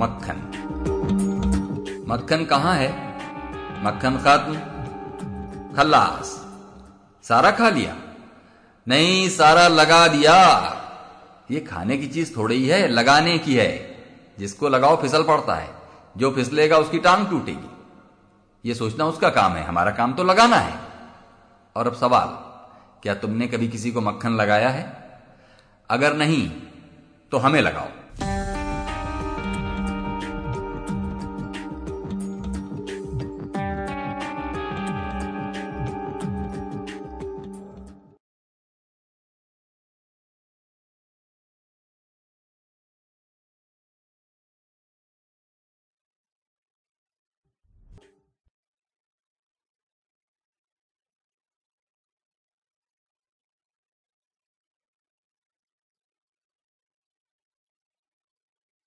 [0.00, 0.36] मक्खन।
[2.08, 3.16] मक्खन कहाँ है?
[3.84, 4.54] मक्खन खत्म।
[5.76, 6.46] खल्लास।
[7.22, 7.96] सारा खा लिया?
[8.88, 10.36] नहीं, सारा लगा दिया।
[11.50, 13.96] ये खाने की चीज़ थोड़ी है लगाने की है।
[14.38, 15.74] जिसको लगाओ फिसल पड़ता है।
[16.16, 17.70] जो फिसलेगा उसकी टांग टूटेगी।
[18.68, 20.78] ये सोचना उसका काम है। हमारा काम तो लगाना है।
[21.76, 22.28] और अब सवाल,
[23.02, 25.10] क्या तुमने कभी किसी को मक्खन लगाया है?
[25.90, 26.50] अगर नहीं
[27.30, 27.88] तो हमें लगाओ।